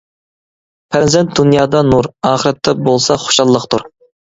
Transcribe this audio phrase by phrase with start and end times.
[0.95, 3.91] پەرزەنت دۇنيادا نۇر، ئاخىرەتتە بولسا خۇشاللىقتۇر.